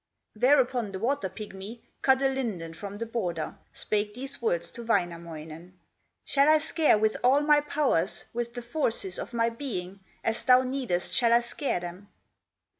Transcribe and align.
Thereupon 0.33 0.91
the 0.93 0.97
water 0.97 1.29
pigmy 1.29 1.83
Cut 2.01 2.23
a 2.23 2.27
linden 2.27 2.73
from 2.73 2.97
the 2.97 3.05
border, 3.05 3.59
Spake 3.71 4.15
these 4.15 4.41
words 4.41 4.71
to 4.71 4.81
Wainamoinen: 4.83 5.73
"Shall 6.25 6.49
I 6.49 6.57
scare 6.57 6.97
with 6.97 7.17
all 7.23 7.41
my 7.41 7.59
powers, 7.61 8.25
With 8.33 8.55
the 8.55 8.63
forces 8.63 9.19
of 9.19 9.31
my 9.31 9.49
being, 9.51 9.99
As 10.23 10.43
thou 10.43 10.63
needest 10.63 11.13
shall 11.13 11.31
I 11.33 11.41
scare 11.41 11.81
them?" 11.81 12.07